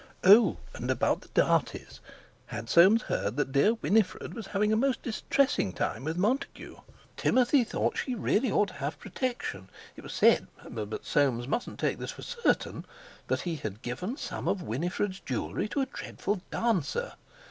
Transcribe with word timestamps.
Oh! 0.23 0.57
and 0.73 0.89
about 0.89 1.21
the 1.21 1.27
Darties—had 1.27 2.67
Soames 2.71 3.03
heard 3.03 3.37
that 3.37 3.51
dear 3.51 3.75
Winifred 3.75 4.33
was 4.33 4.47
having 4.47 4.73
a 4.73 4.75
most 4.75 5.03
distressing 5.03 5.73
time 5.73 6.03
with 6.05 6.17
Montague? 6.17 6.77
Timothy 7.15 7.63
thought 7.63 7.99
she 7.99 8.15
really 8.15 8.51
ought 8.51 8.69
to 8.69 8.73
have 8.81 8.97
protection 8.99 9.69
It 9.95 10.01
was 10.01 10.13
said—but 10.13 11.05
Soames 11.05 11.47
mustn't 11.47 11.79
take 11.79 11.99
this 11.99 12.09
for 12.09 12.23
certain—that 12.23 13.41
he 13.41 13.57
had 13.57 13.83
given 13.83 14.17
some 14.17 14.47
of 14.47 14.63
Winifred's 14.63 15.19
jewellery 15.19 15.67
to 15.67 15.81
a 15.81 15.85
dreadful 15.93 16.41
dancer. 16.49 17.13